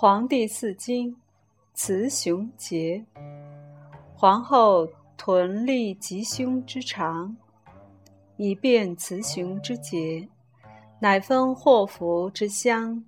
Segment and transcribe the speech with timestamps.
[0.00, 1.16] 黄帝四经，
[1.74, 3.04] 雌雄节。
[4.14, 4.86] 皇后
[5.16, 7.36] 屯立吉凶之长，
[8.36, 10.28] 以辨雌雄之节，
[11.00, 13.04] 乃分祸福之乡。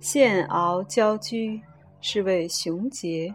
[0.00, 1.62] 献敖交居，
[2.00, 3.32] 是谓雄节；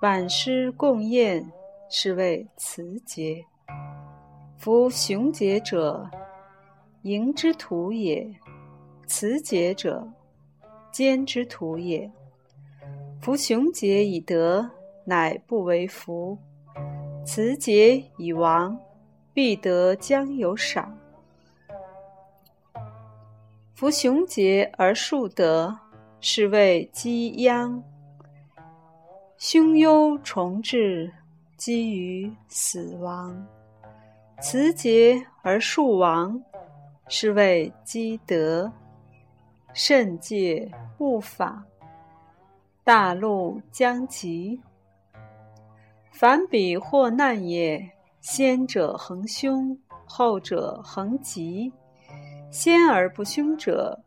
[0.00, 1.50] 晚师共宴，
[1.88, 3.42] 是谓雌节。
[4.58, 6.06] 夫雄节者，
[7.04, 8.30] 迎之徒也；
[9.06, 10.06] 雌节者，
[10.96, 12.10] 奸之徒也。
[13.20, 14.66] 夫雄杰以德，
[15.04, 16.38] 乃不为福；
[17.22, 18.80] 雌节以亡，
[19.34, 20.96] 必得将有赏。
[23.74, 25.78] 夫雄杰而树德，
[26.18, 27.82] 是谓积殃；
[29.36, 31.12] 凶忧重至，
[31.58, 33.46] 积于死亡。
[34.40, 36.42] 辞节而树亡，
[37.06, 38.72] 是谓积德。
[39.78, 41.62] 慎戒勿法，
[42.82, 44.58] 大路将极。
[46.10, 47.90] 凡彼祸难也，
[48.22, 51.70] 先者恒凶，后者恒吉。
[52.50, 54.02] 先而不凶者，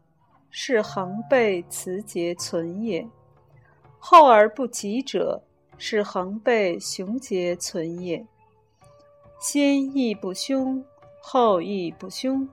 [0.49, 3.07] 是恒被慈节存也；
[3.99, 5.39] 后而不吉者，
[5.77, 8.25] 是恒被雄节存也。
[9.39, 10.83] 先亦不凶，
[11.21, 12.49] 后亦不凶，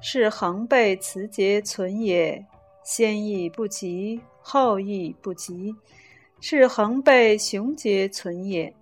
[0.00, 2.44] 是恒被辞节存也；
[2.84, 5.74] 先亦不及，后亦不及，
[6.40, 8.72] 是恒被雄节存也。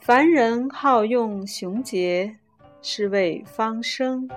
[0.00, 2.36] 凡人好用雄节，
[2.80, 4.28] 是谓方生。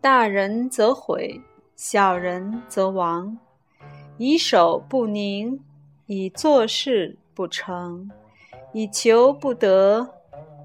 [0.00, 1.40] 大人则毁，
[1.76, 3.38] 小人则亡。
[4.18, 5.58] 以守不宁，
[6.06, 8.10] 以做事不成。
[8.72, 10.06] 以求不得，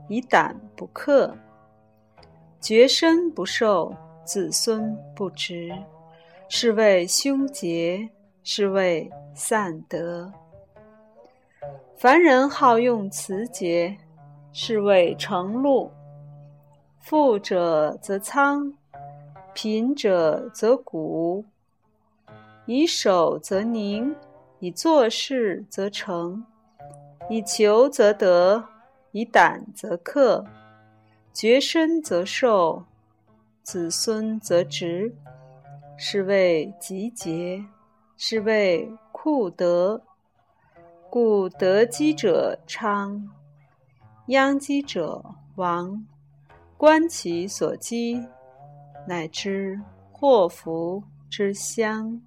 [0.10, 1.36] 以胆不克，
[2.60, 5.72] 绝身不受，子孙不直，
[6.50, 8.10] 是谓凶劫，
[8.44, 10.32] 是谓散德。
[11.98, 13.96] 凡人好用辞节，
[14.52, 15.92] 是谓成禄。
[17.00, 18.74] 富者则仓，
[19.54, 21.46] 贫者则谷。
[22.66, 24.16] 以守则宁，
[24.60, 26.44] 以做事则成。
[27.30, 28.64] 以求则得，
[29.12, 30.44] 以胆则克，
[31.36, 32.82] 绝身则寿，
[33.62, 35.14] 子孙则直，
[35.98, 37.62] 是谓吉节，
[38.16, 40.02] 是谓库德。
[41.10, 43.30] 故得积者昌，
[44.28, 45.22] 殃积者
[45.56, 46.06] 亡。
[46.78, 48.26] 观其所积，
[49.06, 49.78] 乃知
[50.14, 52.18] 祸福之乡。